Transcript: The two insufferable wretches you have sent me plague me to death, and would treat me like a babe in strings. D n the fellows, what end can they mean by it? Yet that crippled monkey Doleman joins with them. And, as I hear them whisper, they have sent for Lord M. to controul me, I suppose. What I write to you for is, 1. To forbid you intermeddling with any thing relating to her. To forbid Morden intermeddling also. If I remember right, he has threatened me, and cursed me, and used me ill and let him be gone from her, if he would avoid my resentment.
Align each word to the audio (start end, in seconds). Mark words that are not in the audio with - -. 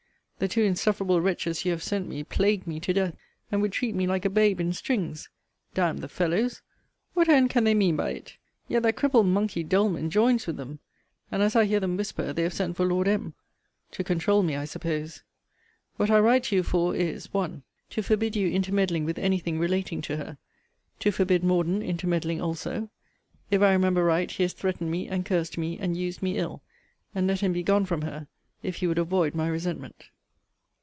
The 0.39 0.47
two 0.47 0.63
insufferable 0.63 1.21
wretches 1.21 1.65
you 1.65 1.71
have 1.71 1.83
sent 1.83 2.07
me 2.09 2.23
plague 2.23 2.65
me 2.65 2.79
to 2.79 2.93
death, 2.93 3.15
and 3.51 3.61
would 3.61 3.71
treat 3.73 3.93
me 3.93 4.07
like 4.07 4.25
a 4.25 4.27
babe 4.31 4.59
in 4.59 4.73
strings. 4.73 5.29
D 5.75 5.81
n 5.83 5.97
the 5.97 6.07
fellows, 6.07 6.63
what 7.13 7.29
end 7.29 7.51
can 7.51 7.63
they 7.63 7.75
mean 7.75 7.95
by 7.95 8.09
it? 8.13 8.37
Yet 8.67 8.81
that 8.81 8.95
crippled 8.95 9.27
monkey 9.27 9.63
Doleman 9.63 10.09
joins 10.09 10.47
with 10.47 10.57
them. 10.57 10.79
And, 11.31 11.43
as 11.43 11.55
I 11.55 11.65
hear 11.65 11.79
them 11.79 11.95
whisper, 11.95 12.33
they 12.33 12.41
have 12.41 12.55
sent 12.55 12.75
for 12.75 12.87
Lord 12.87 13.07
M. 13.07 13.35
to 13.91 14.03
controul 14.03 14.41
me, 14.41 14.55
I 14.55 14.65
suppose. 14.65 15.21
What 15.97 16.09
I 16.09 16.17
write 16.19 16.45
to 16.45 16.55
you 16.55 16.63
for 16.63 16.95
is, 16.95 17.31
1. 17.31 17.61
To 17.91 18.01
forbid 18.01 18.35
you 18.35 18.47
intermeddling 18.49 19.05
with 19.05 19.19
any 19.19 19.37
thing 19.37 19.59
relating 19.59 20.01
to 20.01 20.17
her. 20.17 20.39
To 21.01 21.11
forbid 21.11 21.43
Morden 21.43 21.83
intermeddling 21.83 22.41
also. 22.41 22.89
If 23.51 23.61
I 23.61 23.71
remember 23.73 24.03
right, 24.03 24.31
he 24.31 24.41
has 24.41 24.53
threatened 24.53 24.89
me, 24.89 25.07
and 25.07 25.23
cursed 25.23 25.59
me, 25.59 25.77
and 25.77 25.95
used 25.95 26.23
me 26.23 26.39
ill 26.39 26.63
and 27.13 27.27
let 27.27 27.41
him 27.41 27.53
be 27.53 27.61
gone 27.61 27.85
from 27.85 28.01
her, 28.01 28.27
if 28.63 28.77
he 28.77 28.87
would 28.87 28.97
avoid 28.97 29.35
my 29.35 29.47
resentment. 29.47 30.05